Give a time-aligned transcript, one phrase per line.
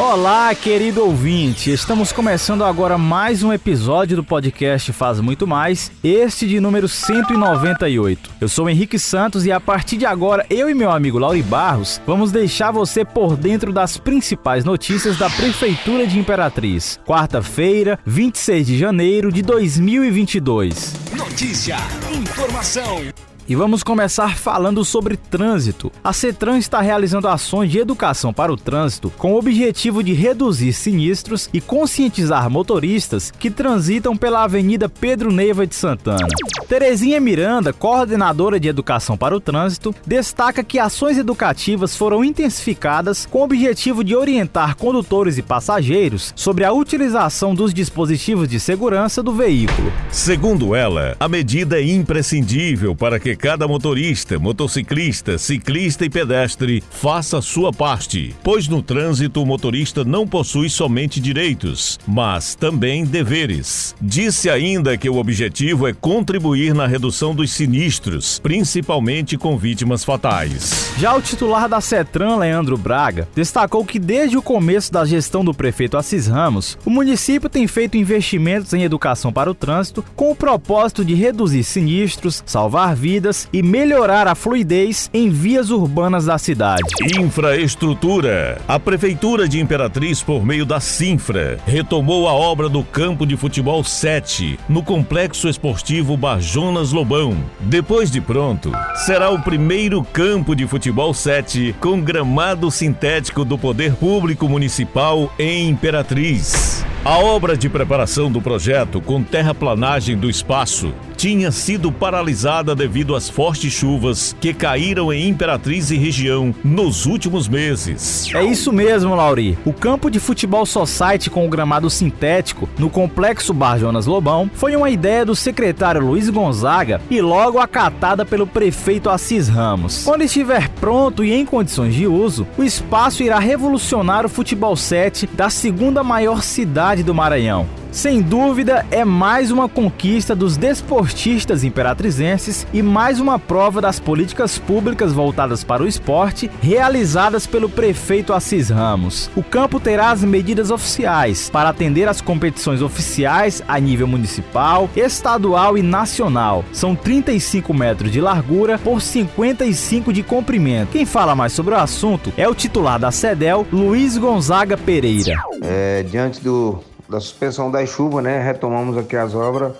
[0.00, 1.70] Olá, querido ouvinte!
[1.70, 8.30] Estamos começando agora mais um episódio do podcast Faz Muito Mais, este de número 198.
[8.40, 12.00] Eu sou Henrique Santos e a partir de agora, eu e meu amigo Lauri Barros
[12.06, 16.98] vamos deixar você por dentro das principais notícias da Prefeitura de Imperatriz.
[17.06, 20.94] Quarta-feira, 26 de janeiro de 2022.
[21.14, 21.76] Notícia,
[22.10, 23.02] informação,
[23.48, 25.90] e vamos começar falando sobre trânsito.
[26.02, 30.72] A CETRAN está realizando ações de educação para o trânsito com o objetivo de reduzir
[30.72, 36.28] sinistros e conscientizar motoristas que transitam pela Avenida Pedro Neiva de Santana.
[36.68, 43.40] Terezinha Miranda, coordenadora de educação para o trânsito, destaca que ações educativas foram intensificadas com
[43.40, 49.32] o objetivo de orientar condutores e passageiros sobre a utilização dos dispositivos de segurança do
[49.32, 49.92] veículo.
[50.12, 57.40] Segundo ela, a medida é imprescindível para que cada motorista, motociclista, ciclista e pedestre faça
[57.40, 63.94] sua parte, pois no trânsito o motorista não possui somente direitos, mas também deveres.
[63.98, 70.92] Disse ainda que o objetivo é contribuir na redução dos sinistros, principalmente com vítimas fatais.
[70.98, 75.54] Já o titular da CETRAN, Leandro Braga, destacou que desde o começo da gestão do
[75.54, 80.36] prefeito Assis Ramos, o município tem feito investimentos em educação para o trânsito com o
[80.36, 83.19] propósito de reduzir sinistros, salvar vidas
[83.52, 86.82] e melhorar a fluidez em vias urbanas da cidade.
[87.18, 88.60] Infraestrutura.
[88.66, 93.84] A Prefeitura de Imperatriz, por meio da Sinfra, retomou a obra do campo de futebol
[93.84, 97.36] 7 no Complexo Esportivo Bajonas Lobão.
[97.60, 98.72] Depois de pronto,
[99.04, 105.68] será o primeiro campo de futebol 7 com gramado sintético do Poder Público Municipal em
[105.68, 106.84] Imperatriz.
[107.04, 113.28] A obra de preparação do projeto com terraplanagem do espaço tinha sido paralisada devido às
[113.28, 118.34] fortes chuvas que caíram em Imperatriz e região nos últimos meses.
[118.34, 119.58] É isso mesmo, Lauri.
[119.66, 124.74] O campo de futebol Society com o gramado sintético no complexo Bar Jonas Lobão foi
[124.74, 130.04] uma ideia do secretário Luiz Gonzaga e logo acatada pelo prefeito Assis Ramos.
[130.04, 135.26] Quando estiver pronto e em condições de uso, o espaço irá revolucionar o futebol 7
[135.26, 137.66] da segunda maior cidade do Maranhão.
[137.92, 144.58] Sem dúvida, é mais uma conquista dos desportistas imperatrizenses e mais uma prova das políticas
[144.58, 149.28] públicas voltadas para o esporte realizadas pelo prefeito Assis Ramos.
[149.34, 155.76] O campo terá as medidas oficiais para atender às competições oficiais a nível municipal, estadual
[155.76, 156.64] e nacional.
[156.72, 160.92] São 35 metros de largura por 55 de comprimento.
[160.92, 165.42] Quem fala mais sobre o assunto é o titular da CEDEL, Luiz Gonzaga Pereira.
[165.62, 166.78] É, diante do
[167.10, 168.40] da suspensão das chuvas, né?
[168.40, 169.74] Retomamos aqui as obras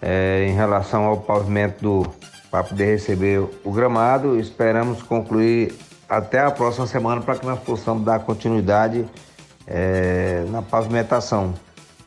[0.00, 2.06] é, em relação ao pavimento do
[2.50, 4.38] para poder receber o gramado.
[4.38, 5.74] Esperamos concluir
[6.08, 9.04] até a próxima semana para que nós possamos dar continuidade
[9.66, 11.52] é, na pavimentação.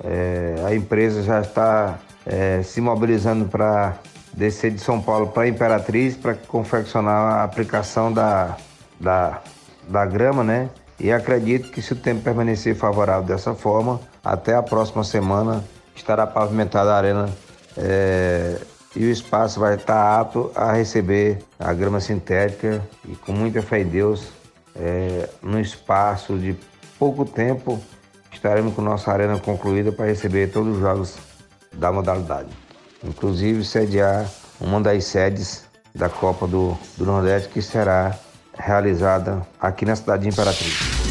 [0.01, 3.97] É, a empresa já está é, se mobilizando para
[4.33, 8.55] descer de São Paulo para Imperatriz para confeccionar a aplicação da,
[8.97, 9.41] da,
[9.89, 10.69] da grama, né?
[10.99, 15.63] E acredito que se o tempo permanecer favorável dessa forma, até a próxima semana
[15.95, 17.29] estará pavimentada a arena
[17.77, 18.57] é,
[18.95, 23.81] e o espaço vai estar apto a receber a grama sintética e com muita fé
[23.81, 24.27] em Deus,
[24.75, 26.57] é, no espaço de
[26.97, 27.79] pouco tempo,
[28.31, 31.17] estaremos com nossa arena concluída para receber todos os jogos
[31.73, 32.49] da modalidade.
[33.03, 35.63] Inclusive sediar uma das sedes
[35.95, 38.17] da Copa do, do Nordeste que será
[38.59, 41.08] realizada aqui na cidade de Imperatriz.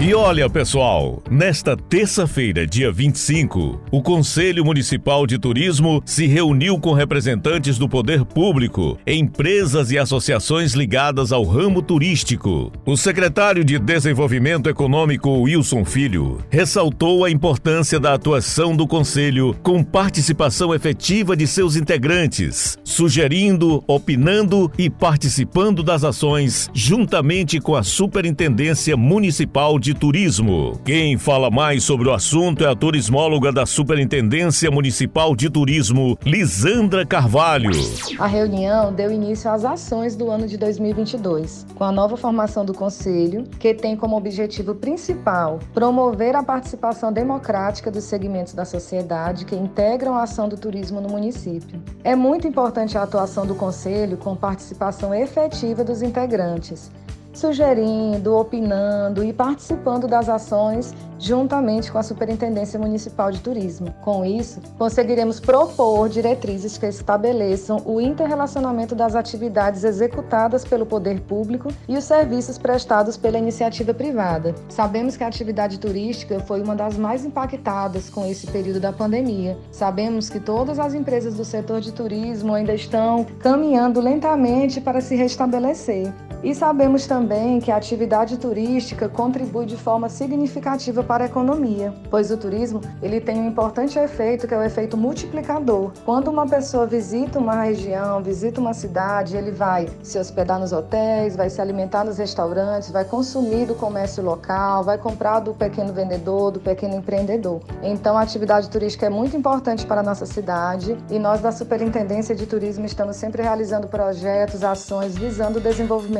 [0.00, 6.92] E olha, pessoal, nesta terça-feira, dia 25, o Conselho Municipal de Turismo se reuniu com
[6.92, 12.70] representantes do poder público, empresas e associações ligadas ao ramo turístico.
[12.86, 19.82] O secretário de Desenvolvimento Econômico, Wilson Filho, ressaltou a importância da atuação do Conselho com
[19.82, 28.96] participação efetiva de seus integrantes, sugerindo, opinando e participando das ações juntamente com a Superintendência
[28.96, 30.78] Municipal de de Turismo.
[30.84, 37.06] Quem fala mais sobre o assunto é a turismóloga da Superintendência Municipal de Turismo, Lisandra
[37.06, 37.70] Carvalho.
[38.18, 42.74] A reunião deu início às ações do ano de 2022, com a nova formação do
[42.74, 49.56] Conselho, que tem como objetivo principal promover a participação democrática dos segmentos da sociedade que
[49.56, 51.82] integram a ação do turismo no município.
[52.04, 56.90] É muito importante a atuação do Conselho com participação efetiva dos integrantes
[57.38, 63.92] sugerindo, opinando e participando das ações juntamente com a Superintendência Municipal de Turismo.
[64.02, 71.70] Com isso, conseguiremos propor diretrizes que estabeleçam o interrelacionamento das atividades executadas pelo poder público
[71.88, 74.54] e os serviços prestados pela iniciativa privada.
[74.68, 79.58] Sabemos que a atividade turística foi uma das mais impactadas com esse período da pandemia.
[79.72, 85.16] Sabemos que todas as empresas do setor de turismo ainda estão caminhando lentamente para se
[85.16, 86.12] restabelecer.
[86.42, 92.30] E sabemos também que a atividade turística contribui de forma significativa para a economia, pois
[92.30, 95.90] o turismo ele tem um importante efeito que é o efeito multiplicador.
[96.04, 101.34] Quando uma pessoa visita uma região, visita uma cidade, ele vai se hospedar nos hotéis,
[101.34, 106.52] vai se alimentar nos restaurantes, vai consumir do comércio local, vai comprar do pequeno vendedor,
[106.52, 107.60] do pequeno empreendedor.
[107.82, 112.32] Então a atividade turística é muito importante para a nossa cidade e nós da Superintendência
[112.32, 115.62] de Turismo estamos sempre realizando projetos, ações visando o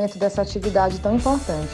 [0.09, 1.69] desenvolvimento dessa atividade tão importante.